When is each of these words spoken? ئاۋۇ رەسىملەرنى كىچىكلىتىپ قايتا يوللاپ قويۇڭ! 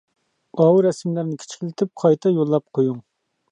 ئاۋۇ 0.61 0.79
رەسىملەرنى 0.85 1.37
كىچىكلىتىپ 1.43 1.93
قايتا 2.05 2.35
يوللاپ 2.39 2.69
قويۇڭ! 2.79 3.01